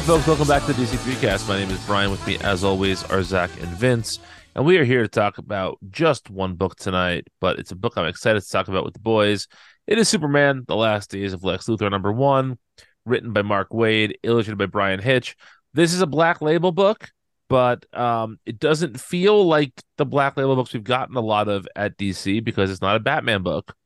[0.00, 1.46] Hey, folks, welcome back to the DC3Cast.
[1.46, 2.10] My name is Brian.
[2.10, 4.18] With me, as always, are Zach and Vince.
[4.54, 7.98] And we are here to talk about just one book tonight, but it's a book
[7.98, 9.46] I'm excited to talk about with the boys.
[9.86, 12.56] It is Superman, The Last Days of Lex Luthor, number one,
[13.04, 15.36] written by Mark Waid, illustrated by Bryan Hitch.
[15.74, 17.10] This is a black label book,
[17.50, 21.68] but um, it doesn't feel like the black label books we've gotten a lot of
[21.76, 23.76] at DC because it's not a Batman book.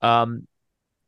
[0.00, 0.46] Um,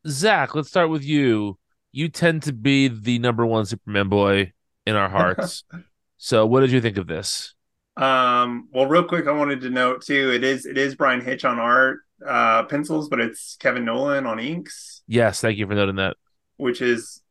[0.05, 1.57] Zach, let's start with you
[1.91, 4.53] you tend to be the number one Superman boy
[4.89, 5.63] in our hearts.
[6.17, 7.53] so, what did you think of this?
[7.95, 11.45] Um, well, real quick, I wanted to note too, it is it is Bryan Hitch
[11.45, 15.01] on art uh, pencils, but it's Kevin Nowlan on inks.
[15.07, 16.17] Yes, thank you for noting that.
[16.57, 17.21] Which is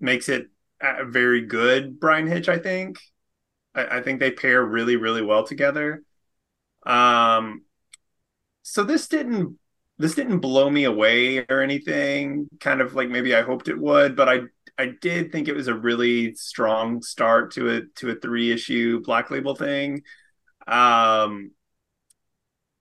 [0.00, 0.48] makes it
[0.80, 2.48] a very good Bryan Hitch.
[2.48, 2.98] I think.
[3.74, 6.02] I, I think they pair really, really well together.
[6.84, 7.62] Um,
[8.62, 9.58] so this didn't
[9.98, 14.16] this didn't blow me away or anything kind of like maybe i hoped it would
[14.16, 14.40] but i
[14.78, 19.00] i did think it was a really strong start to a to a three issue
[19.02, 20.02] black label thing
[20.66, 21.50] um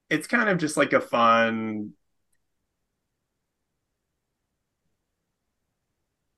[0.09, 1.92] it's kind of just like a fun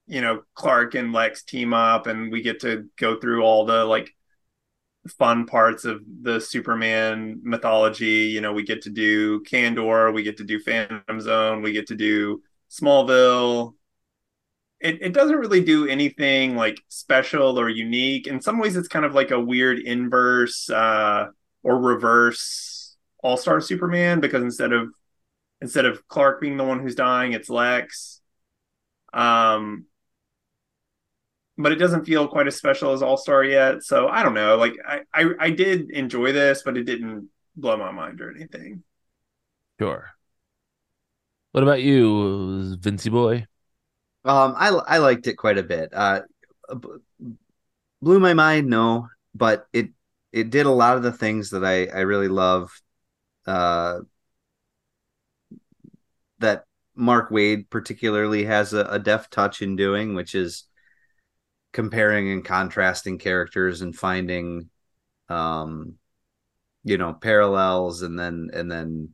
[0.07, 3.85] you know clark and lex team up and we get to go through all the
[3.85, 4.13] like
[5.17, 8.27] fun parts of the Superman mythology.
[8.27, 11.87] You know, we get to do Kandor, we get to do Phantom Zone, we get
[11.87, 13.73] to do Smallville.
[14.83, 18.27] It, it doesn't really do anything like special or unique.
[18.27, 21.27] In some ways, it's kind of like a weird inverse uh,
[21.63, 24.89] or reverse All Star Superman because instead of
[25.61, 28.19] instead of Clark being the one who's dying, it's Lex.
[29.13, 29.85] Um,
[31.57, 33.83] but it doesn't feel quite as special as All Star yet.
[33.83, 34.57] So I don't know.
[34.57, 38.83] Like I, I, I did enjoy this, but it didn't blow my mind or anything.
[39.79, 40.09] Sure.
[41.53, 43.45] What about you, Vincey boy?
[44.25, 45.89] Um, I I liked it quite a bit.
[45.93, 46.21] Uh,
[48.01, 49.89] blew my mind, no, but it
[50.31, 52.71] it did a lot of the things that I I really love.
[53.45, 53.99] Uh,
[56.39, 60.65] that Mark Waid particularly has a, a deft touch in doing, which is
[61.71, 64.69] comparing and contrasting characters and finding
[65.29, 65.95] um
[66.83, 69.09] you know parallels and then and then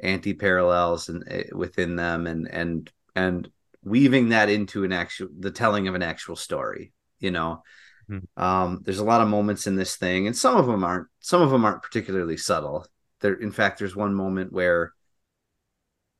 [0.00, 3.50] anti parallels and eh, within them and and and
[3.84, 7.62] weaving that into an actual the telling of an actual story you know
[8.10, 8.42] mm-hmm.
[8.42, 11.42] um there's a lot of moments in this thing and some of them aren't some
[11.42, 12.86] of them aren't particularly subtle
[13.20, 14.92] there in fact there's one moment where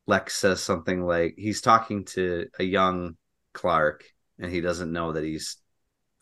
[0.07, 3.17] lex says something like he's talking to a young
[3.53, 4.05] clark
[4.39, 5.57] and he doesn't know that he's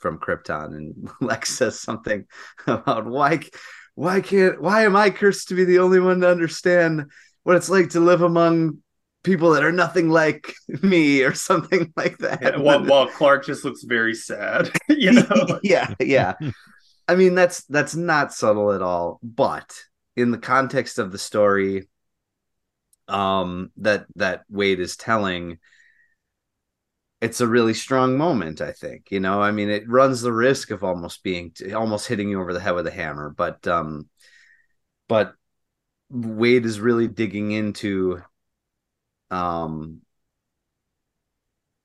[0.03, 2.27] from Krypton, and Lex says something
[2.67, 3.41] about why
[3.95, 7.11] why can't why am I cursed to be the only one to understand
[7.45, 8.82] what it's like to live among
[9.23, 12.43] people that are nothing like me or something like that.
[12.43, 15.61] Yeah, while, while Clark just looks very sad, you know.
[15.63, 16.35] yeah, yeah.
[17.09, 19.77] I mean that's that's not subtle at all, but
[20.17, 21.89] in the context of the story
[23.09, 25.59] um that that Waid is telling,
[27.23, 30.73] it's a really strong moment i think you know i mean it runs the risk
[30.73, 34.09] of almost being almost hitting you over the head with a hammer but um
[35.09, 35.35] but
[36.13, 38.23] Waid is really digging into
[39.33, 40.01] um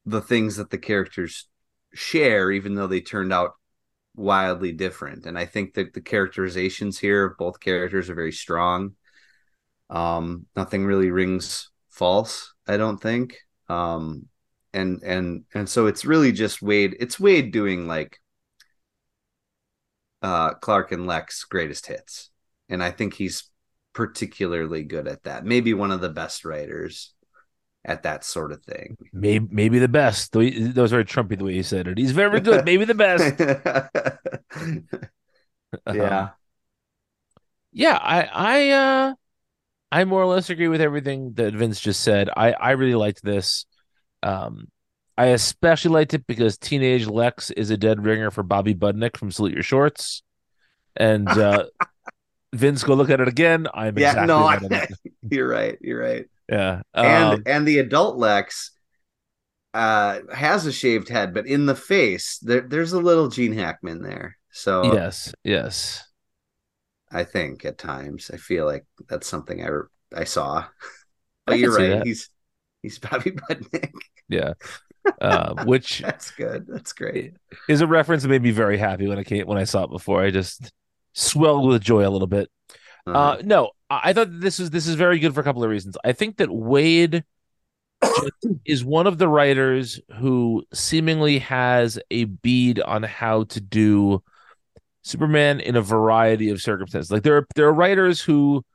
[0.05, 1.47] the things that the characters
[1.93, 3.53] share even though they turned out
[4.15, 8.91] wildly different and i think that the characterizations here of both characters are very strong
[9.89, 13.37] um nothing really rings false i don't think
[13.69, 14.27] um
[14.77, 16.95] and and and so it's really just Waid.
[16.99, 18.19] It's Waid doing like
[20.21, 22.29] uh Clark and Lex greatest hits,
[22.69, 23.49] and I think he's
[23.93, 25.45] particularly good at that.
[25.45, 27.13] Maybe one of the best writers
[27.85, 28.97] at that sort of thing.
[29.13, 30.31] Maybe maybe the best.
[30.33, 31.97] That was very Trumpy the way he said it.
[31.97, 32.65] He's very good.
[32.65, 33.39] Maybe the best.
[35.93, 36.19] yeah.
[36.19, 36.29] Um,
[37.71, 39.13] yeah, I I uh
[39.91, 42.29] I more or less agree with everything that Vince just said.
[42.35, 43.65] I I really liked this.
[44.23, 44.69] Um,
[45.17, 49.31] I especially liked it because teenage Lex is a dead ringer for Bobby Budnick from
[49.31, 50.21] Salute Your Shorts,
[50.95, 51.65] and uh,
[52.53, 53.67] Vince, go look at it again.
[53.73, 54.87] I'm yeah, exactly no, I,
[55.29, 55.77] you're right.
[55.81, 56.25] You're right.
[56.49, 58.71] Yeah, and um, and the adult Lex
[59.73, 64.01] uh, has a shaved head, but in the face there, there's a little Gene Hackman
[64.01, 64.37] there.
[64.51, 66.07] So yes, yes,
[67.11, 69.69] I think at times I feel like that's something I
[70.15, 70.65] I saw.
[71.45, 72.05] But I you're right.
[72.05, 72.29] He's
[72.81, 73.93] he's Bobby Budnick.
[74.27, 74.53] Yeah.
[75.21, 76.65] Uh, which that's good.
[76.67, 77.31] That's great.
[77.69, 79.89] Is a reference that made me very happy when I came when I saw it
[79.89, 80.21] before.
[80.21, 80.69] I just
[81.13, 82.49] swelled with joy a little bit.
[83.07, 83.19] Uh-huh.
[83.19, 85.97] Uh, no, I thought this is this is very good for a couple of reasons.
[86.03, 87.23] I think that Waid
[88.65, 94.23] is one of the writers who seemingly has a bead on how to do
[95.03, 97.11] Superman in a variety of circumstances.
[97.11, 98.65] Like there are there are writers who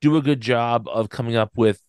[0.00, 1.80] do a good job of coming up with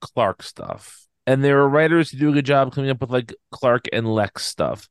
[0.00, 1.06] Clark stuff.
[1.24, 4.12] And there are writers who do a good job coming up with like Clark and
[4.12, 4.88] Lex stuff.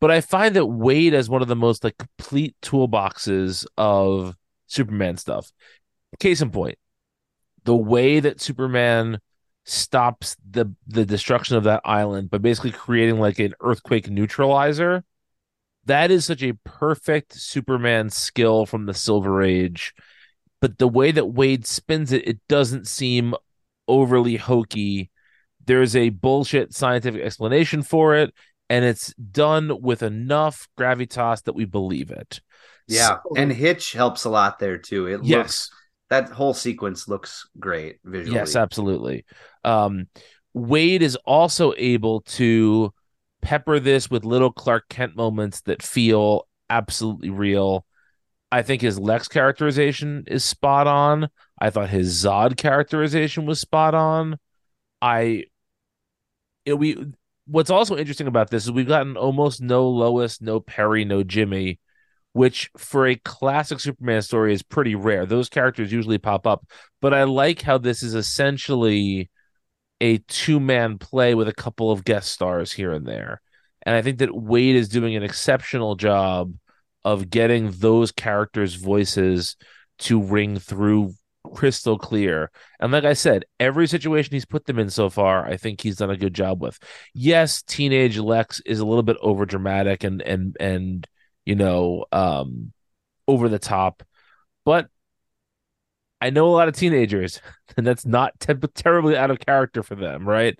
[0.00, 4.36] But I find that Waid has one of the most like complete toolboxes of
[4.72, 5.52] Superman stuff.
[6.18, 6.78] Case in point,
[7.64, 9.18] the way that Superman
[9.64, 15.04] stops the the destruction of that island by basically creating like an earthquake neutralizer.
[15.84, 19.94] That is such a perfect Superman skill from the Silver Age.
[20.60, 23.34] But the way that Waid spins it, it doesn't seem
[23.88, 25.10] overly hokey.
[25.64, 28.32] There's a bullshit scientific explanation for it,
[28.70, 32.40] and it's done with enough gravitas that we believe it.
[32.88, 35.06] Yeah, so, and Hitch helps a lot there too.
[35.06, 35.38] It yes.
[35.38, 35.70] looks
[36.12, 38.38] that whole sequence looks great visually.
[38.38, 39.24] Yes, absolutely.
[39.64, 40.08] Um,
[40.54, 42.92] Waid is also able to
[43.40, 47.86] pepper this with little Clark Kent moments that feel absolutely real.
[48.50, 51.28] I think his Lex characterization is spot on.
[51.58, 54.38] I thought his Zod characterization was spot on.
[55.00, 55.44] I
[56.66, 57.12] it, we
[57.46, 61.80] what's also interesting about this is we've gotten almost no Lois, no Perry, no Jimmy
[62.32, 65.26] which for a classic Superman story is pretty rare.
[65.26, 66.66] Those characters usually pop up,
[67.00, 69.30] but I like how this is essentially
[70.00, 73.40] a two man play with a couple of guest stars here and there.
[73.84, 76.54] And I think that Waid is doing an exceptional job
[77.04, 79.56] of getting those characters' voices
[79.98, 81.14] to ring through
[81.54, 82.50] crystal clear.
[82.80, 85.96] And like I said, every situation he's put them in so far, I think he's
[85.96, 86.78] done a good job with.
[87.14, 91.06] Yes, teenage Lex is a little bit over dramatic and and and
[91.44, 92.72] you know, um,
[93.26, 94.02] over the top.
[94.64, 94.88] But
[96.20, 97.40] I know a lot of teenagers,
[97.76, 100.58] and that's not te- terribly out of character for them, right?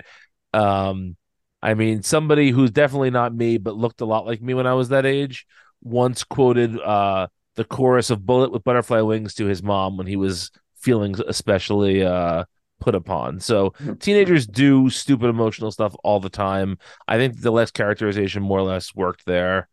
[0.53, 1.17] Um,
[1.63, 4.75] I mean, somebody who's definitely not me, but looked a lot like me when I
[4.75, 5.47] was that age,
[5.81, 10.17] once quoted uh, the chorus of "Bullet with Butterfly Wings" to his mom when he
[10.17, 12.45] was feeling especially uh,
[12.81, 13.39] put upon.
[13.39, 13.95] So mm-hmm.
[13.95, 16.79] teenagers do stupid emotional stuff all the time.
[17.07, 19.69] I think the Lex characterization more or less worked there.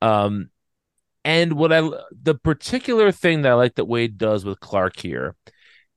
[0.00, 0.50] Um,
[1.24, 5.34] and what I the particular thing that I like that Waid does with Clark here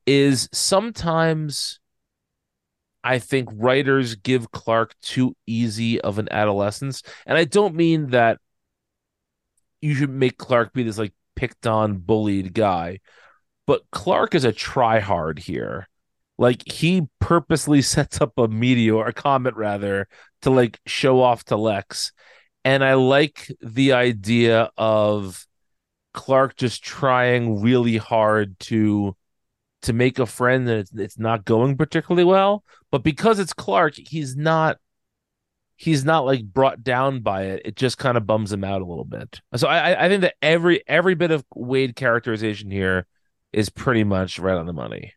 [0.06, 1.80] is sometimes
[3.04, 8.38] I think writers give Clark too easy of an adolescence, and I don't mean that
[9.80, 13.00] you should make Clark be this like picked on, bullied guy,
[13.66, 15.88] but Clark is a tryhard here.
[16.38, 20.08] Like he purposely sets up a meteor, a comet rather,
[20.42, 22.12] to like show off to Lex
[22.64, 25.46] and I like the idea of
[26.14, 29.16] Clark just trying really hard to
[29.82, 32.64] to make a friend and it's, it's not going particularly well.
[32.90, 34.78] But because it's Clark he's not
[35.76, 37.62] he's not like brought down by it.
[37.64, 39.40] It just kind of bums him out a little bit.
[39.56, 43.06] So I I think that every every bit of Waid characterization here
[43.52, 45.14] is pretty much right on the money.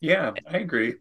[0.00, 0.96] Yeah I agree.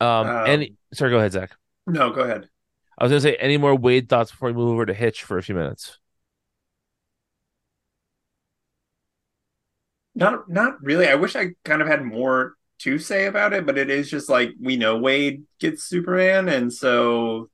[0.00, 1.56] Um, um any sorry, go ahead, Zach.
[1.86, 2.48] No, go ahead.
[2.96, 5.36] I was gonna say any more Waid thoughts before we move over to Hitch for
[5.36, 5.98] a few minutes.
[10.14, 11.08] Not not really.
[11.08, 14.28] I wish I kind of had more to say about it, but it is just
[14.28, 17.50] like we know Waid gets Superman, and so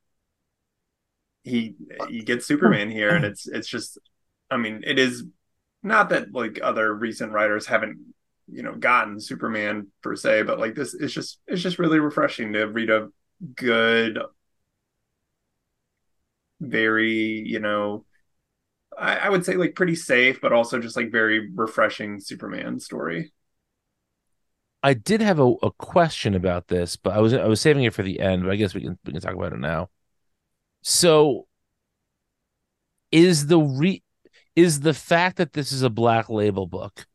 [1.42, 1.74] he
[2.08, 3.98] he gets Superman here, and it's it's just
[4.50, 5.24] I mean, it is
[5.82, 7.98] not that like other recent writers haven't
[8.46, 12.52] you know gotten Superman per se, but like this is just it's just really refreshing
[12.52, 13.08] to read a
[13.54, 14.18] good,
[16.60, 18.04] very you know,
[18.98, 23.32] I, I would say like pretty safe, but also just like very refreshing Superman story.
[24.82, 27.94] I did have a, a question about this, but I was I was saving it
[27.94, 28.42] for the end.
[28.42, 29.90] But I guess we can we can talk about it now.
[30.82, 31.46] So,
[33.12, 34.02] is the re
[34.56, 37.06] is the fact that this is a black label book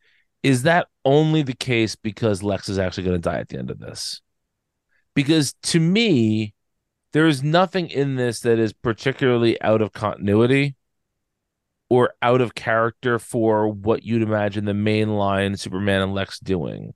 [0.44, 3.72] is that only the case because Lex is actually going to die at the end
[3.72, 4.22] of this?
[5.15, 6.53] Because to me,
[7.13, 10.75] there is nothing in this that is particularly out of continuity
[11.89, 16.93] or out of character for what you'd imagine the mainline Superman and Lex doing.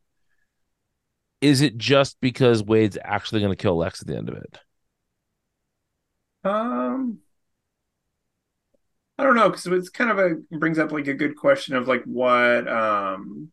[1.41, 4.59] Is it just because Waid's actually going to kill Lex at the end of it?
[6.43, 7.19] Um,
[9.17, 11.87] I don't know because it's kind of a brings up like a good question of
[11.87, 13.51] like what um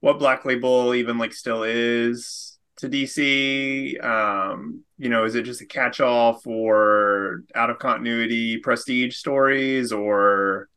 [0.00, 3.98] what Black Label even like still is to DC.
[3.98, 10.68] Um, you know, is it just a catch-all for out of continuity prestige stories or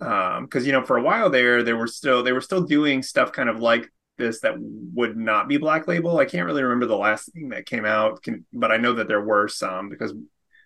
[0.00, 3.02] um because you know for a while there they were still they were still doing
[3.02, 6.84] stuff kind of like this that would not be black label i can't really remember
[6.86, 10.12] the last thing that came out can, but i know that there were some because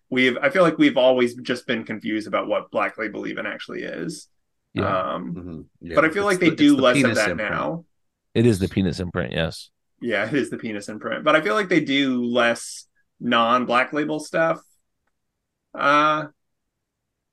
[0.09, 3.83] we've i feel like we've always just been confused about what black label even actually
[3.83, 4.29] is
[4.75, 5.15] Yeah.
[5.15, 5.65] um Mhm.
[5.81, 7.85] Yeah, but i feel it's like they the- do the less of that now
[8.35, 9.71] It is the penis imprint, yes.
[10.01, 12.87] yeah it is the penis imprint but i feel like they do less
[13.21, 14.61] non black label stuff
[15.75, 16.27] uh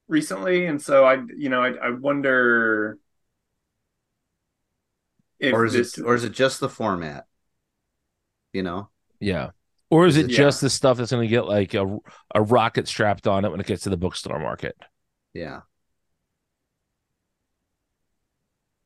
[0.07, 2.97] recently and so i you know i, I wonder
[5.39, 7.25] if or is this it or is it just the format?
[8.53, 8.89] You know,
[9.19, 9.51] Yeah.
[9.89, 10.37] Or is it Yeah.
[10.37, 11.97] just the stuff that's going to get like a,
[12.35, 14.75] a rocket strapped on it when it gets to the bookstore market?
[15.33, 15.61] yeah,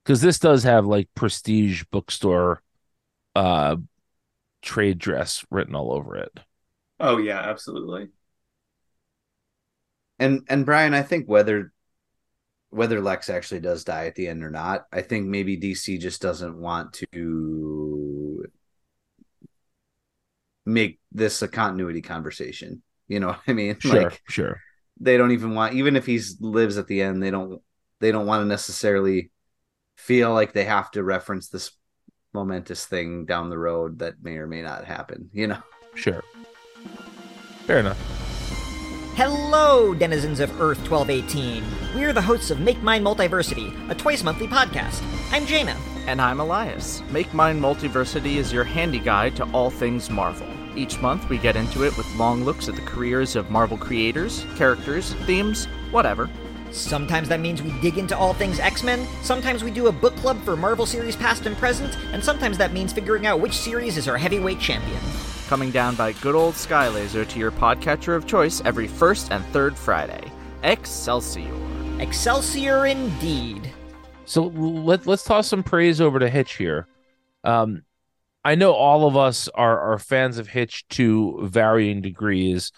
[0.04, 2.62] Because this does have like prestige bookstore
[3.36, 3.78] uh
[4.62, 6.40] trade dress written all over it.
[7.00, 8.10] oh yeah absolutely
[10.20, 11.72] and and Brian, I think whether
[12.70, 16.22] whether Lex actually does die at the end or not, I think maybe DC just
[16.22, 18.46] doesn't want to
[20.66, 22.82] make this a continuity conversation.
[23.08, 23.78] You know what I mean?
[23.80, 24.62] Sure, Like sure.
[25.00, 27.62] they don't even want even if he lives at the end, they don't
[28.00, 29.32] they don't want to necessarily
[30.02, 31.72] feel like they have to reference this
[32.34, 35.62] momentous thing down the road that may or may not happen, you know.
[35.94, 36.24] Sure.
[37.66, 38.00] Fair enough.
[39.16, 41.64] Hello, denizens of Earth 1218.
[41.96, 45.04] We are the hosts of Make Mine Multiversity, a twice monthly podcast.
[45.32, 45.78] I'm Jaina.
[46.08, 47.04] And I'm Elias.
[47.12, 50.48] Make Mine Multiversity is your handy guide to all things Marvel.
[50.76, 54.46] Each month, we get into it with long looks at the careers of Marvel creators,
[54.56, 56.28] characters, themes, whatever.
[56.72, 60.16] Sometimes that means we dig into all things X Men, sometimes we do a book
[60.18, 63.98] club for Marvel series past and present, and sometimes that means figuring out which series
[63.98, 65.00] is our heavyweight champion.
[65.48, 69.76] Coming down by good old Skylaser to your podcatcher of choice every first and third
[69.76, 70.32] Friday.
[70.64, 71.54] Excelsior.
[72.00, 73.70] Excelsior indeed.
[74.24, 76.88] So let let's toss some praise over to Hitch here.
[77.44, 77.82] Um,
[78.46, 82.72] I know all of us are are fans of Hitch to varying degrees,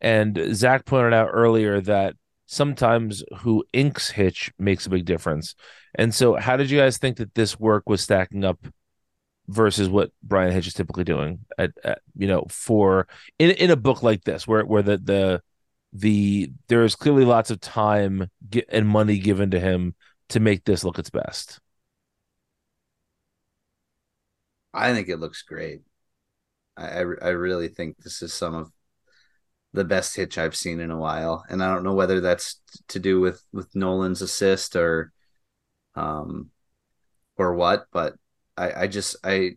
[0.00, 2.14] and Zach pointed out earlier that
[2.50, 5.54] sometimes who inks Hitch makes a big difference.
[5.94, 8.58] And so, how did you guys think that this work was stacking up
[9.46, 11.40] versus what Bryan Hitch is typically doing?
[11.58, 13.06] At, at you know, for
[13.38, 15.42] in in a book like this, where where the the
[15.92, 18.28] the there is clearly lots of time
[18.68, 19.94] and money given to him
[20.30, 21.60] to make this look its best.
[24.74, 25.82] I think it looks great.
[26.76, 28.72] I, I I really think this is some of
[29.72, 32.98] the best hitch I've seen in a while, and I don't know whether that's to
[32.98, 35.12] do with with Nowlan's assist or
[35.94, 36.50] um
[37.36, 38.14] or what, but
[38.56, 39.56] I I just I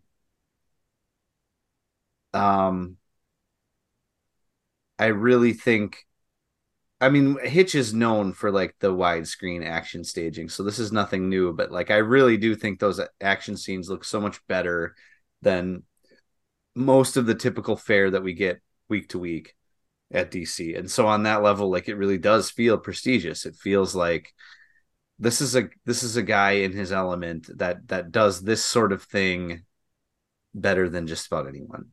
[2.34, 2.98] um
[5.00, 6.06] I really think
[7.02, 11.30] I mean Hitch is known for like the widescreen action staging, so this is nothing
[11.30, 14.96] new, but like I really do think those action scenes look so much better
[15.42, 15.84] than
[16.76, 19.56] most of the typical fare that we get week to week
[20.14, 20.76] at DC.
[20.76, 23.46] And so on that level, like it really does feel prestigious.
[23.46, 24.34] It feels like
[25.20, 28.94] this is a this is a guy in his element that that does this sort
[28.94, 29.64] of thing
[30.54, 31.88] better than just about anyone.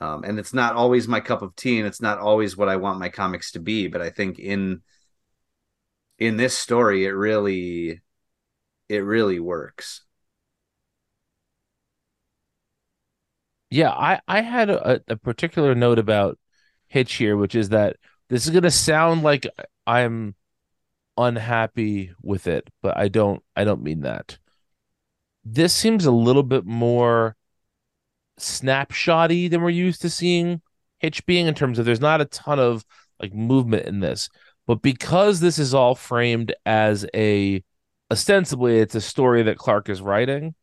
[0.00, 2.76] Um, and it's not always my cup of tea, and it's not always what I
[2.76, 3.88] want my comics to be.
[3.88, 4.82] But I think in
[6.18, 8.00] in this story, it really
[8.88, 10.02] it really works.
[13.70, 16.38] Yeah, I I had a, a particular note about
[16.88, 17.96] Hitch here, which is that
[18.28, 19.46] this is to sound like
[19.86, 20.34] I'm
[21.16, 24.38] unhappy with it, but I don't I don't mean that.
[25.44, 27.36] This seems a little bit more
[28.38, 30.62] snapshotty than we're used to seeing
[30.98, 32.84] Hitch being in terms of there's not a ton of
[33.20, 34.28] like movement in this.
[34.66, 37.62] But because this is all framed as a
[38.10, 40.54] ostensibly it's a story that Clark is writing,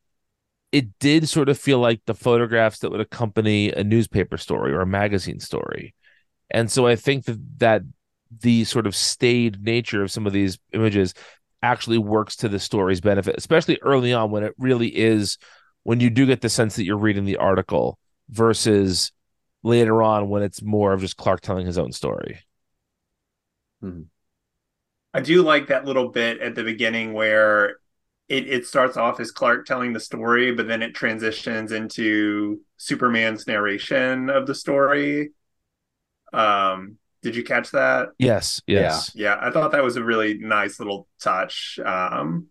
[0.72, 4.82] it did sort of feel like the photographs that would accompany a newspaper story or
[4.82, 5.94] a magazine story.
[6.50, 7.82] And so I think that that
[8.42, 11.14] the sort of staid nature of some of these images
[11.64, 15.38] actually works to the story's benefit, especially early on when it really is
[15.84, 17.98] when you do get the sense that you're reading the article
[18.30, 19.12] versus
[19.64, 22.40] later on when it's more of just Clark telling his own story.
[23.84, 24.04] Mm-hmm.
[25.14, 27.78] I do like that little bit at the beginning where
[28.30, 33.48] it, it starts off as Clark telling the story, but then it transitions into Superman's
[33.48, 35.32] narration of the story.
[36.34, 38.10] Um, did you catch that?
[38.20, 39.12] Yes, yes.
[39.16, 41.80] Yeah, I thought that was a really nice little touch.
[41.84, 42.48] Um,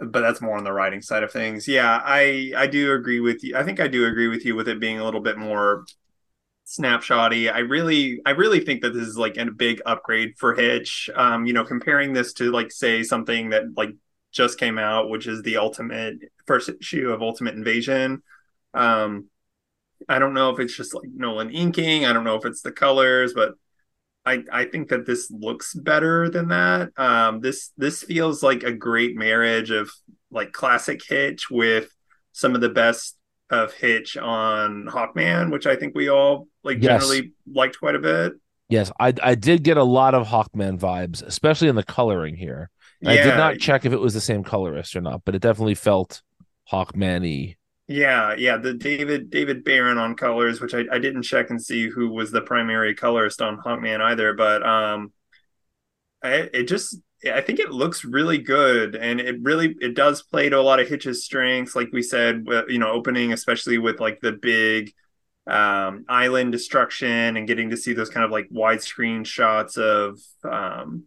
[0.00, 1.68] but that's more on the writing side of things.
[1.68, 3.56] Yeah, I I do agree with you.
[3.56, 5.84] I think I do agree with you with it being a little bit more
[6.66, 7.52] snapshotty.
[7.52, 11.10] I really I really think that this is like a big upgrade for Hitch.
[11.14, 13.90] Um, you know, comparing this to like say something that like
[14.32, 16.16] just came out, which is the ultimate
[16.46, 18.22] first issue of Ultimate Invasion.
[18.72, 19.26] Um,
[20.08, 22.04] I don't know if it's just like Nowlan inking.
[22.04, 23.54] I don't know if it's the colors, but
[24.26, 26.90] I I think that this looks better than that.
[26.96, 29.90] Um, this this feels like a great marriage of
[30.30, 31.94] like classic Hitch with
[32.32, 33.16] some of the best
[33.54, 37.02] of Hitch on Hawkman, which I think we all like Yes.
[37.02, 38.32] generally liked quite a bit.
[38.68, 42.70] Yes, I I did get a lot of Hawkman vibes, especially in the coloring here.
[43.06, 45.74] I did not check if it was the same colorist or not, but it definitely
[45.74, 46.22] felt
[46.72, 47.56] Hawkman-y.
[47.86, 51.90] Yeah, yeah, the David David Baron on colors, which I, I didn't check and see
[51.90, 55.12] who was the primary colorist on Hawkman either, but um,
[56.22, 60.48] I, it just I think it looks really good, and it really it does play
[60.48, 64.20] to a lot of Hitch's strengths, like we said, you know, opening especially with like
[64.20, 64.92] the big
[65.46, 71.04] um island destruction and getting to see those kind of like widescreen shots of um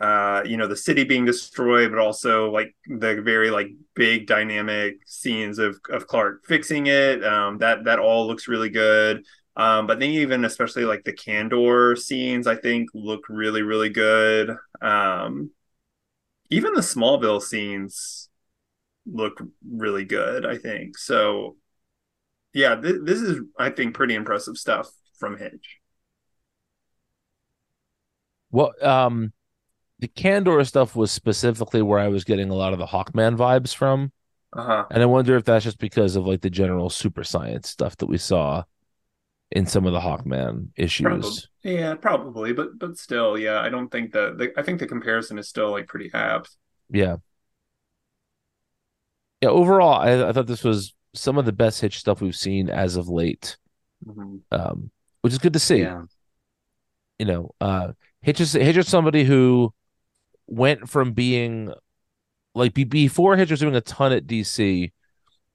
[0.00, 4.96] uh you know the city being destroyed but also like the very like big dynamic
[5.06, 9.24] scenes of of Clark fixing it um that that all looks really good.
[9.56, 14.56] Um but then even especially like the Kandor scenes I think look really really good
[14.80, 15.50] um
[16.50, 18.28] even the Smallville scenes
[19.06, 20.98] look really good I think.
[20.98, 21.56] So
[22.52, 25.78] yeah th- this is I think pretty impressive stuff from Hitch.
[28.52, 29.32] Well, um,
[30.00, 33.72] the Kandor stuff was specifically where I was getting a lot of the Hawkman vibes
[33.72, 34.10] from,
[34.52, 34.86] uh-huh.
[34.90, 38.06] And I wonder if that's just because of like the general super science stuff that
[38.06, 38.64] we saw
[39.50, 41.04] in some of the Hawkman issues.
[41.04, 41.38] Probably.
[41.62, 45.38] Yeah, probably, but but still, yeah, I don't think that the, I think the comparison
[45.38, 46.56] is still like pretty apt.
[46.88, 47.16] Yeah.
[49.42, 52.68] Yeah, overall, I, I thought this was some of the best Hitch stuff we've seen
[52.68, 53.56] as of late,
[54.52, 54.90] um,
[55.22, 55.80] which is good to see.
[55.80, 56.02] Yeah.
[57.18, 59.72] You know, uh, Hitch is Hitch is somebody who
[60.46, 61.72] went from being
[62.54, 64.92] like be, before Hitch was doing a ton at DC.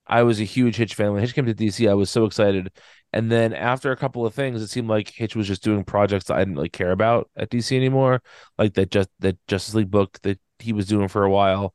[0.08, 1.14] I was a huge Hitch fan.
[1.14, 2.72] When Hitch came to DC, I was so excited.
[3.14, 6.26] And then after a couple of things, it seemed like Hitch was just doing projects
[6.26, 8.22] that I didn't really care about at DC anymore,
[8.58, 11.74] like that just that Justice League book that he was doing for a while.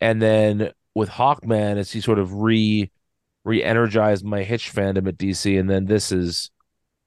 [0.00, 2.90] And then with Hawkman, as he sort of re
[3.44, 6.50] re-energized my Hitch fandom at DC, and then this is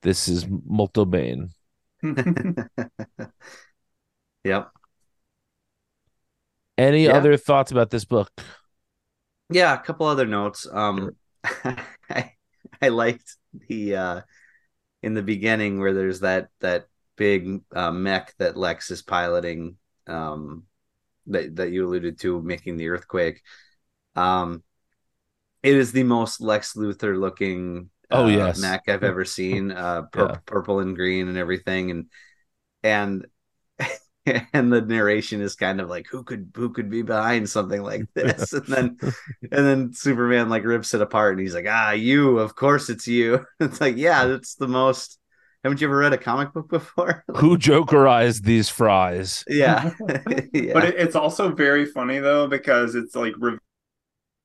[0.04, 1.52] this is Molto Bane.
[4.44, 4.72] Yep.
[6.78, 7.14] Any Yeah.
[7.18, 8.32] other thoughts about this book?
[9.50, 10.68] Yeah, a couple other notes.
[10.72, 11.16] Um
[12.10, 12.34] I,
[12.82, 13.36] I liked
[13.68, 14.22] the uh
[15.04, 20.66] in the beginning where there's that that big uh, mech that Lex is piloting um
[21.28, 23.42] that that you alluded to making the earthquake.
[24.16, 24.64] Um
[25.64, 28.58] it is the most Lex Luthor looking Oh, uh, yes.
[28.58, 29.72] mech I've ever seen.
[29.72, 30.40] Uh pur- Yeah.
[30.46, 32.06] purple and green and everything and
[32.84, 33.28] and
[34.54, 38.04] and the narration is kind of like who could who could be behind something like
[38.14, 38.54] this?
[38.54, 42.56] And then and then superman like rips it apart and he's like ah you of
[42.56, 43.46] course it's you.
[43.60, 45.20] It's like yeah that's the most
[45.64, 47.26] haven't you ever read a comic book before?
[47.38, 49.44] Who jokerized these fries?
[49.50, 49.92] yeah.
[50.54, 50.74] Yeah.
[50.74, 53.34] But it, it's also very funny though because it's like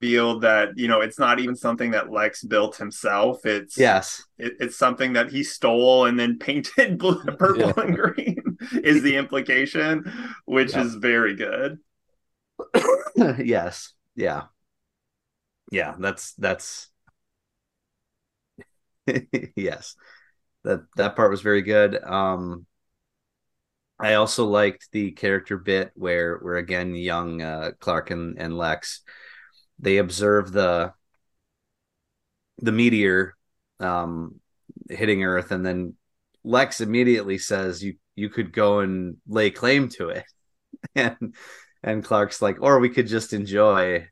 [0.01, 3.45] revealed that you know it's not even something that Lex built himself.
[3.45, 4.23] It's yes.
[4.37, 7.73] it, it's something that he stole and then painted blue, purple Yeah.
[7.77, 8.52] and green
[8.83, 10.11] is the implication,
[10.45, 10.77] which Yeah.
[10.77, 11.79] is very good.
[13.39, 14.43] yes yeah
[15.71, 16.89] yeah that's that's
[19.55, 19.95] yes
[20.63, 22.65] that that part was very good um
[23.99, 29.01] i also liked the character bit where where again young uh clark and, and lex
[29.79, 30.93] they observe the
[32.59, 33.35] the meteor
[33.79, 34.39] um
[34.89, 35.93] hitting earth and then
[36.43, 40.25] lex immediately says you you could go and lay claim to it
[40.95, 41.35] and
[41.83, 44.07] and Clark's like, or we could just enjoy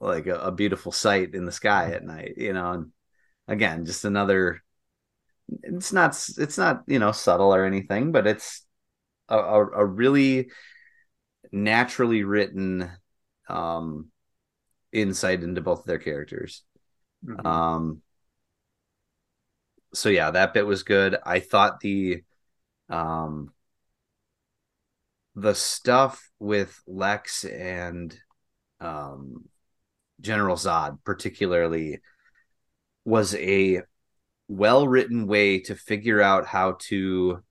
[0.00, 2.72] like a, a beautiful sight in the sky at night, you know.
[2.72, 2.92] And
[3.48, 4.62] again, just another.
[5.62, 6.10] It's not.
[6.38, 8.64] It's not you know subtle or anything, but it's
[9.28, 10.50] a, a, a really
[11.52, 12.90] naturally written
[13.48, 14.06] um
[14.92, 16.64] insight into both of their characters.
[17.24, 17.46] Mhm.
[17.46, 18.02] Um.
[19.94, 21.16] So yeah, that bit was good.
[21.24, 22.22] I thought the,
[22.90, 23.52] um,
[25.34, 28.14] the stuff with Lex and,
[28.80, 29.44] um,
[30.20, 32.00] General Zod particularly
[33.04, 33.82] was a
[34.48, 37.42] well written way to figure out how to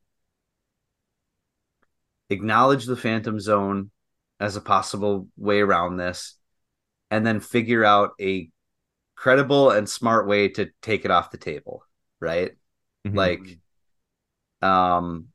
[2.30, 3.92] acknowledge the Phantom Zone
[4.40, 6.38] as a possible way around this,
[7.10, 8.50] and then figure out a
[9.16, 11.84] credible and smart way to take it off the table.
[12.22, 12.52] right?
[13.06, 13.16] Mhm.
[13.16, 13.60] Like,
[14.62, 15.30] um,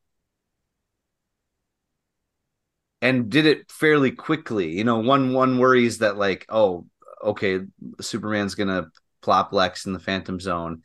[3.03, 4.71] and did it fairly quickly.
[4.73, 6.87] You know, one one worries that like, oh,
[7.23, 7.61] okay,
[8.01, 10.83] Superman's gonna plop Lex in the Phantom Zone,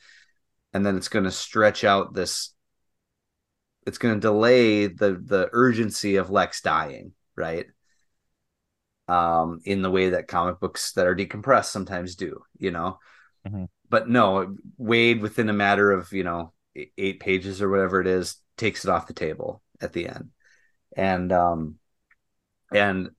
[0.74, 2.54] and then it's gonna stretch out this.
[3.88, 7.68] It's gonna delay the the urgency of Lex dying, right?
[9.08, 13.00] Um, in the way that comic books that are decompressed sometimes do, you know.
[13.48, 13.70] Mhm.
[13.90, 18.38] But no, Waid within a matter of you know eight pages or whatever it is
[18.58, 20.30] takes it off the table at the end,
[20.96, 21.76] and um,
[22.72, 23.10] and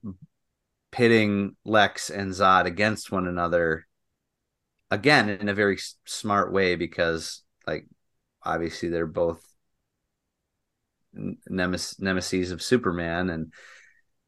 [0.91, 3.87] pitting Lex and Zod against one another
[4.89, 7.87] again in a very smart way because like
[8.43, 9.41] obviously they're both
[11.15, 13.53] nemes- nemesis of Superman and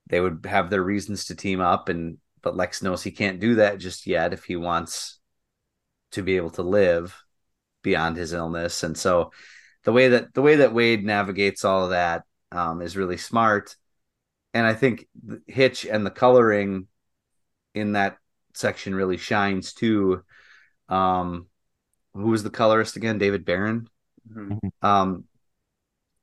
[0.07, 3.55] they would have their reasons to team up and but Lex knows he can't do
[3.55, 5.19] that just yet if he wants
[6.11, 7.22] to be able to live
[7.83, 9.31] beyond his illness and so
[9.83, 13.75] the way that the way that Waid navigates all of that um, is really smart
[14.53, 15.07] and I think
[15.47, 16.87] Hitch and the coloring
[17.73, 18.17] in that
[18.53, 20.23] section really shines too.
[20.89, 21.47] Um,
[22.13, 23.17] who was the colorist again?
[23.17, 23.87] David Baron.
[24.29, 24.59] Mhm.
[24.81, 25.25] Um,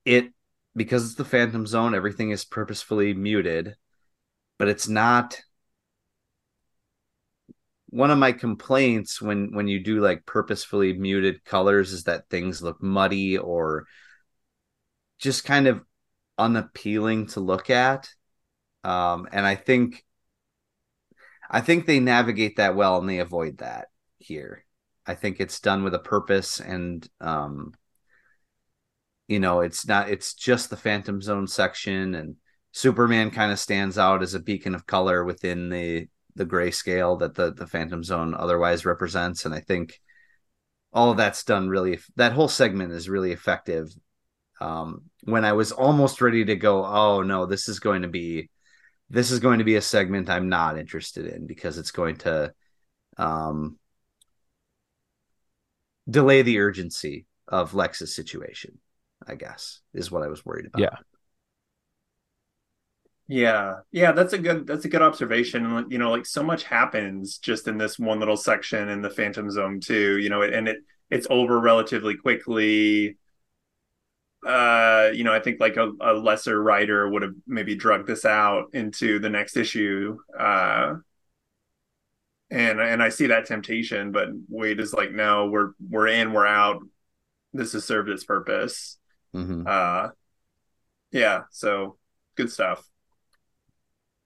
[0.05, 0.33] it
[0.77, 3.77] because it's the Phantom Zone, everything is purposefully muted,
[4.59, 5.41] but it's not.
[7.91, 12.63] One of my complaints when when you do like purposefully muted colors is that things
[12.63, 13.87] look muddy or
[15.19, 15.83] just kind of
[16.39, 18.09] unappealing to look at.
[18.85, 20.05] Um, and I think
[21.51, 24.65] I think they navigate that well and they avoid that here.
[25.07, 27.75] I think it's done with a purpose and um
[29.29, 32.37] you know, it's not it's just the Phantom Zone section and
[32.73, 37.35] Superman kind of stands out as a beacon of color within the the grayscale that
[37.35, 40.01] the the Phantom Zone otherwise represents and I think
[40.93, 43.89] all of that's done really that whole segment is really effective
[44.61, 48.51] um when I was almost ready to go oh no this is going to be
[49.11, 52.55] this is going to be a segment I'm not interested in because it's going to
[53.19, 53.77] um,
[56.09, 58.79] delay the urgency of Lex's situation.
[59.27, 60.81] I guess is what I was worried about.
[60.81, 60.97] Yeah.
[63.33, 65.87] Yeah, yeah, that's a good that's a good observation.
[65.89, 69.49] You know, like so much happens just in this one little section in the Phantom
[69.53, 70.19] Zone too.
[70.19, 70.79] You know, and it
[71.11, 73.17] it's over relatively quickly.
[74.45, 78.25] Uh, you know, I think like a, a lesser writer would have maybe drugged this
[78.25, 80.19] out into the next issue.
[80.37, 80.95] Uh,
[82.51, 86.47] and and I see that temptation, but Waid is like, no, we're we're in, we're
[86.47, 86.83] out.
[87.53, 88.99] This has served its purpose.
[89.35, 89.69] Mhm.
[89.69, 90.11] Uh,
[91.13, 91.97] yeah, so
[92.37, 92.90] good stuff.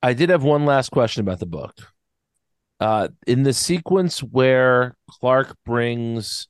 [0.05, 1.75] I did have one last question about the book.
[2.79, 6.47] Uh, in the sequence where Clark brings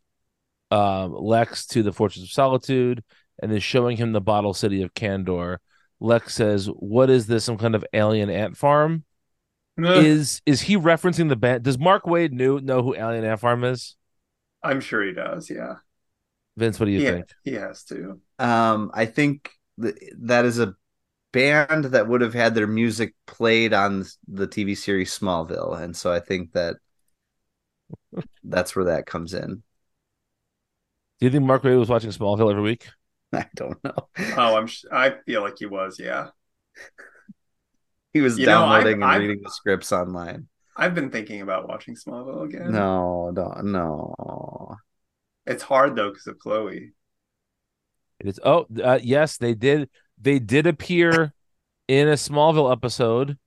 [0.72, 3.04] um, Lex to the Fortress of Solitude
[3.40, 5.58] and is showing him the bottle city of Kandor,
[6.00, 7.44] Lex says, "What is this?
[7.44, 9.04] Some kind of alien ant farm?"
[9.78, 11.62] is is he referencing the band?
[11.62, 13.96] Does Mark Waid knew know who Alien Ant Farm is?
[14.64, 15.48] I'm sure he does.
[15.48, 15.76] Yeah.
[16.56, 17.26] Vince, what do you yeah, think?
[17.44, 18.20] he has to.
[18.40, 20.74] Um, I think th- that is a
[21.34, 26.10] band that would have had their music played on the TV series Smallville, and so
[26.12, 26.76] I think that
[28.42, 29.62] that's where that comes in.
[31.20, 32.86] Do you think Mark Waid was watching Smallville every week?
[33.32, 34.08] I don't know.
[34.36, 34.66] Oh, I'm.
[34.68, 35.98] sh- I feel like he was.
[36.00, 36.28] Yeah.
[38.12, 40.46] He was You know, I've- downloading and I've- reading the scripts online.
[40.76, 42.70] I've been thinking about watching Smallville again.
[42.70, 44.76] No, don't, no.
[45.46, 46.92] It's hard though because of Chloe.
[48.20, 48.38] It is.
[48.44, 49.90] Oh, uh, yes, they did.
[50.24, 51.34] They did appear
[51.88, 53.38] in a Smallville episode.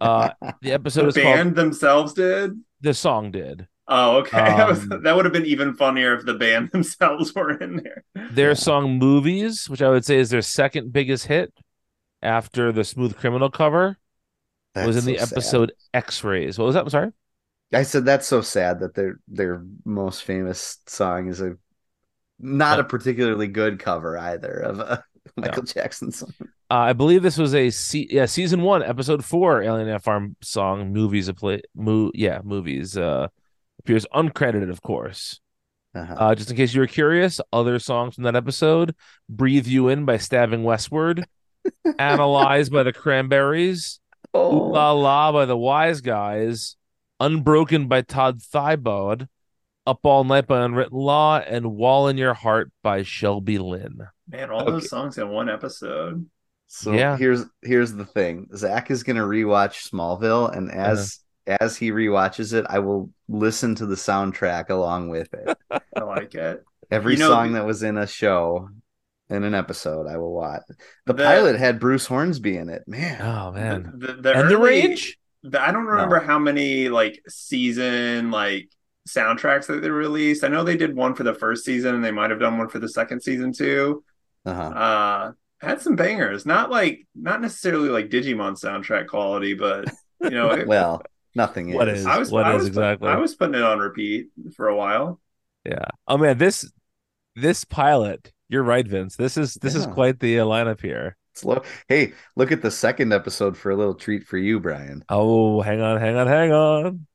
[0.00, 0.30] Uh,
[0.62, 1.34] the episode The is called.
[1.36, 2.60] band themselves did.
[2.80, 3.68] The song did.
[3.88, 4.36] Oh, okay.
[4.56, 7.76] that, was, Um, that would have been even funnier if the band themselves were in
[7.76, 8.04] there.
[8.28, 11.52] Their song "Movies," which I would say is their second biggest hit
[12.22, 13.98] after the "Smooth Criminal" cover,
[14.80, 15.32] was in That's the so sad.
[15.32, 16.84] episode "X-Rays." What was that?
[16.84, 17.12] I'm sorry.
[17.72, 21.56] I said that's so sad that their their most famous song is a
[22.38, 25.04] not a particularly good cover either of a
[25.36, 26.32] Michael Jackson song.
[26.40, 30.36] Uh, I believe this was a se- yeah season one episode four Alien Ant Farm
[30.42, 30.92] song.
[30.92, 33.28] Movies a play mo- yeah movies uh
[33.80, 35.40] appears uncredited of course.
[35.94, 36.14] Uh-huh.
[36.18, 38.94] uh just in case you were curious other songs from that episode
[39.30, 41.24] Breathe You In by Stabbing Westward
[41.98, 43.98] Analyze by the Cranberries
[44.36, 46.76] Ooh oh, La La by the Wise Guys
[47.18, 49.26] Unbroken by Todd Thibaud
[49.86, 54.50] Up All Night by Unwritten Law and Wall in Your Heart by Shelby Lynne Man,
[54.50, 54.70] all Okay.
[54.72, 56.26] those songs in one episode.
[56.66, 57.16] so yeah.
[57.16, 58.48] here's here's the thing.
[58.56, 60.80] Zach is gonna rewatch Smallville, and uh-huh.
[60.80, 65.56] as as he rewatches it, I will listen to the soundtrack along with it.
[65.96, 66.64] I like it.
[66.90, 68.68] Every You know- song that was in a show,
[69.30, 70.62] in an episode, I will watch.
[71.06, 72.82] The, The- pilot had Bruce Hornsby in it.
[72.88, 73.92] Man, Oh man.
[73.96, 75.18] The, the, the and the range?
[75.44, 78.68] the- I don't remember how many like season like
[79.08, 80.42] soundtracks that they released.
[80.42, 82.68] I know they did one for the first season, and they might have done one
[82.68, 84.02] for the second season too.
[84.46, 84.62] Uh-huh.
[84.62, 86.46] Uh, had some bangers.
[86.46, 89.88] Not like not necessarily like Digimon soundtrack quality, but
[90.22, 91.02] you know, it, well,
[91.34, 92.00] nothing What is.
[92.00, 93.08] is- I was what I is was put- exactly?
[93.08, 95.20] I was putting it on repeat for a while.
[95.64, 95.86] Yeah.
[96.06, 96.70] Oh man, this
[97.34, 98.32] this pilot.
[98.48, 99.16] You're right, Vince.
[99.16, 101.16] This is this is quite the uh, lineup here.
[101.34, 101.62] Slow.
[101.88, 105.04] Hey, look at the second episode for a little treat for you, Brian.
[105.08, 107.06] Oh, hang on, hang on, hang on.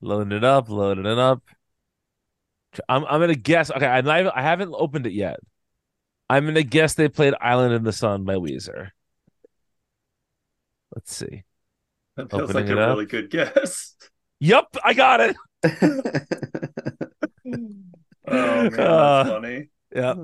[0.00, 1.42] Loading it up, loading it up.
[2.88, 3.70] I'm I'm gonna guess.
[3.70, 5.40] Okay, I'm not, I haven't opened it yet.
[6.30, 8.90] I'm gonna guess they played "Island in the Sun" by Weezer.
[10.94, 11.44] Let's see.
[12.16, 13.94] That feels Opening like a really good guess.
[14.40, 15.36] Yep, I got it.
[18.26, 19.68] Oh man, that's Uh, funny.
[19.94, 20.14] Yeah.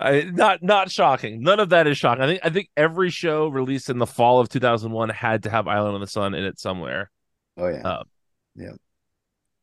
[0.00, 1.42] I not not shocking.
[1.42, 2.24] None of that is shocking.
[2.24, 5.68] I think I think every show released in the fall of 2001 had to have
[5.68, 7.10] Island in the Sun in it somewhere.
[7.56, 7.82] oh yeah.
[7.88, 8.02] Uh,
[8.56, 8.72] Yeah.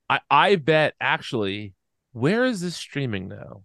[0.10, 1.74] I I bet actually,
[2.14, 3.64] where is this streaming now?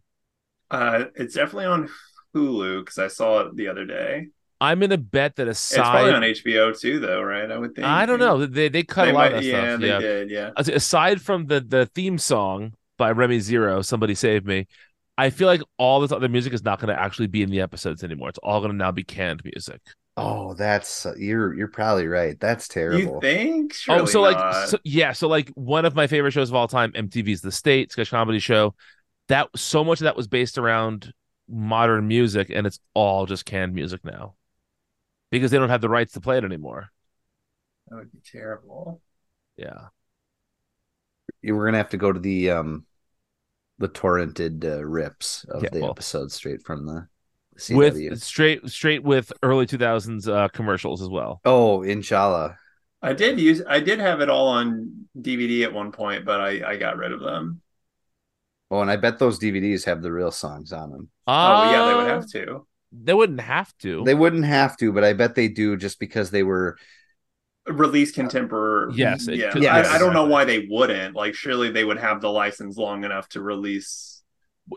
[0.71, 1.89] Uh, it's definitely on
[2.35, 4.29] Hulu because I saw it the other day.
[4.61, 7.51] I'm gonna bet that It's probably on HBO too, though, right?
[7.51, 7.87] I would think.
[7.87, 8.47] I don't know.
[8.47, 9.81] They they cut They a lot might- of that yeah, stuff.
[9.81, 9.99] they Yeah.
[9.99, 10.31] did.
[10.31, 10.51] Yeah.
[10.57, 14.67] Aside from the the theme song by Remy Zero, somebody save me.
[15.19, 17.61] I feel like all this other music is not going to actually be in the
[17.63, 18.29] episodes anymore.
[18.29, 19.81] It's all going to now be canned music.
[20.19, 22.39] Oh, that's you're you're probably right.
[22.41, 22.99] That's terrible.
[23.15, 23.75] You think?
[23.75, 26.69] Surely oh, so like, so, yeah, so like one of my favorite shows of all
[26.69, 28.75] time, MTV's The State sketch comedy show.
[29.29, 31.13] That so much of that was based around
[31.49, 34.35] modern music, and it's all just canned music now
[35.31, 36.89] because they don't have the rights to play it anymore.
[37.89, 39.01] that would be terrible.
[39.57, 39.89] Yeah,
[41.43, 42.87] You- We're gonna have to go to the um
[43.79, 47.09] the torrented uh, rips of Yeah, the well- episode straight from the
[47.59, 48.11] CW.
[48.11, 51.41] with straight straight with early two thousands uh, commercials as well.
[51.45, 52.59] oh, inshallah.
[53.03, 53.63] I did use.
[53.69, 57.13] I did have it all on DVD at one point, but I I got rid
[57.13, 57.61] of them.
[58.71, 61.09] Oh, and I bet those DVDs have the real songs on them.
[61.27, 64.03] Oh yeah, they would Uh, have to They wouldn't have to.
[64.05, 66.77] They wouldn't have to, but I bet they do just because they were
[67.67, 68.93] release contemporary.
[68.95, 69.51] Yes, yeah.
[69.51, 69.87] could- yes.
[69.89, 71.15] I, I don't know why they wouldn't.
[71.15, 74.23] Like, surely they would have the license long enough to release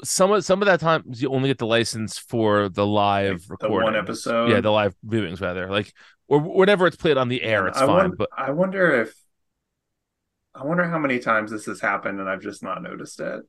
[0.04, 3.60] some of some of that time you only get the license for the live like,
[3.60, 3.84] the recording.
[3.86, 4.52] one episode.
[4.52, 5.68] Yeah, the live viewings rather.
[5.70, 5.92] Like
[6.28, 7.96] or whenever it's played on the air, it's I fine.
[8.10, 9.16] won- But I wonder if
[10.54, 13.44] I wonder how many times this has happened and I've just not noticed it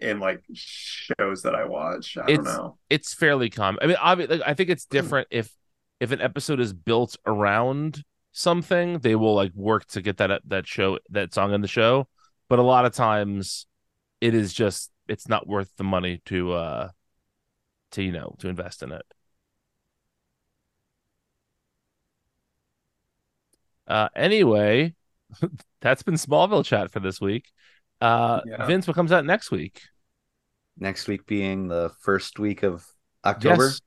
[0.00, 2.16] in like shows that I watch.
[2.16, 2.78] I don't It's- know.
[2.88, 3.78] it's fairly common.
[3.82, 4.72] I mean, obviously, like, I think Hmm.
[4.72, 5.54] it's different if
[6.00, 10.66] if an episode is built around something, they will like work to get that that
[10.66, 12.08] show that song in the show.
[12.48, 13.66] But a lot of times,
[14.20, 16.88] it is just it's not worth the money to uh
[17.92, 19.02] to you know to invest in it.
[23.86, 24.94] Uh, anyway,
[25.80, 27.50] that's been Smallville chat for this week.
[28.00, 28.66] Uh, Yeah.
[28.66, 29.82] Vince, what comes out next week?
[30.82, 32.86] next week being the first week of
[33.24, 33.64] October.
[33.66, 33.80] Yes.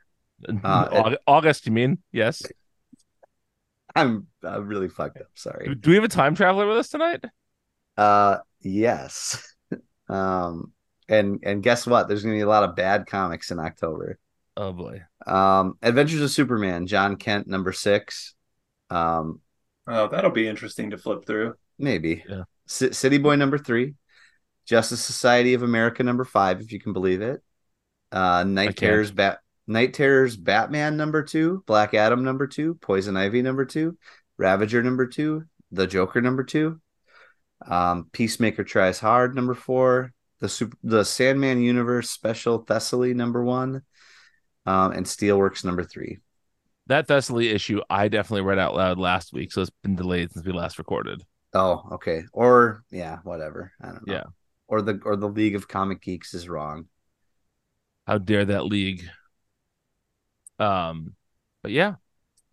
[0.64, 1.98] Uh, Aug- August, you mean?
[2.12, 2.44] Yes.
[3.96, 5.28] I'm, I'm really fucked up.
[5.36, 5.74] Sorry.
[5.76, 7.24] Do we have a time traveler with us tonight?
[7.98, 9.56] Uh, yes.
[10.10, 10.72] um,
[11.10, 12.08] and and guess what?
[12.08, 14.18] There's gonna be a lot of bad comics in October.
[14.56, 15.02] Oh boy.
[15.28, 18.36] Um, Adventures of Superman, Jon Kent, number six.
[18.90, 19.40] Um,
[19.86, 21.56] Oh, that'll be interesting to flip through.
[21.78, 22.24] maybe.
[22.30, 22.44] Yeah.
[22.68, 23.96] C- City Boy number three,
[24.66, 27.42] Justice Society of America number five, if you can believe it.
[28.12, 28.78] Uh, Night.
[28.78, 33.98] Terrors, Bat, Night Terrors, Batman number two, Black Adam number two, Poison Ivy number two,
[34.38, 36.80] Ravager number two, The Joker number two,
[37.66, 43.82] um, Peacemaker tries hard number four, the super, the Sandman Universe Special Thessaly number one,
[44.66, 46.20] um, and Steelworks number three.
[46.88, 50.46] That Thessaly issue I definitely read out loud last week, so it's been delayed since
[50.46, 51.24] we last recorded.
[51.54, 52.24] Oh, okay.
[52.34, 53.72] Or yeah, whatever.
[53.82, 54.14] I don't know.
[54.14, 54.24] Yeah.
[54.74, 56.88] Or the or the League of Comic Geeks is wrong.
[58.08, 59.08] How dare that league?
[60.58, 61.14] Um,
[61.62, 61.98] but yeah,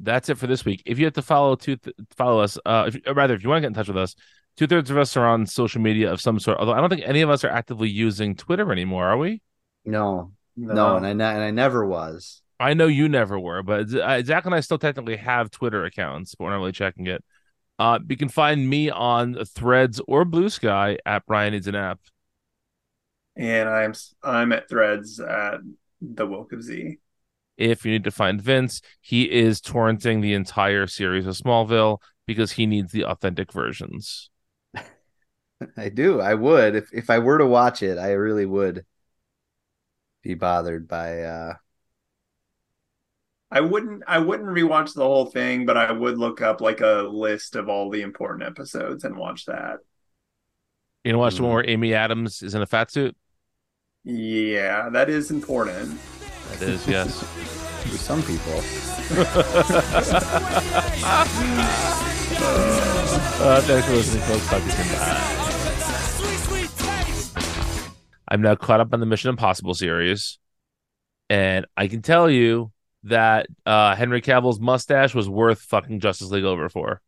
[0.01, 0.83] that's it for this week.
[0.85, 1.79] If you have to follow two,
[2.19, 2.59] follow us.
[2.67, 4.15] Uh, if, or rather, if you want to get in touch with us,
[4.59, 6.59] two thirds of us are on social media of some sort.
[6.59, 9.41] Although I don't think any of us are actively using Twitter anymore, are we?
[9.87, 12.43] No, no, and I ne- and I never was.
[12.59, 16.35] I know you never were, but uh, Zach and I still technically have Twitter accounts,
[16.35, 17.25] but we're not really checking it.
[17.81, 21.99] Uh, you can find me on Threads or Blue Sky at Brian Needs an App.
[23.37, 25.61] And I'm I'm at Threads at
[26.03, 26.99] the Woke of Z.
[27.57, 32.53] If you need to find Vince, he is torrenting the entire series of Smallville because
[32.53, 34.29] he needs the authentic versions.
[35.79, 36.21] I do.
[36.21, 38.85] I would if if I were to watch it, I really would
[40.23, 41.55] be bothered by uh
[43.51, 47.09] I wouldn't I wouldn't rewatch the whole thing, but I would look up like a
[47.11, 49.79] list of all the important episodes and watch that.
[51.05, 51.55] You know, watch the one Mm.
[51.55, 53.17] where Amy Adams is in a fat suit.
[54.05, 55.99] Yeah, that is important.
[56.53, 57.23] That is yes.
[57.83, 58.63] for some people.
[63.43, 64.47] Uh, thanks for listening, folks.
[64.49, 64.87] Talk to you soon.
[67.39, 67.45] Bye.
[68.29, 70.39] I'm now caught up on the Mission Impossible series,
[71.29, 72.71] and I can tell you
[73.05, 77.01] that uh, Henry Cavill's mustache was worth fucking Justice League over for.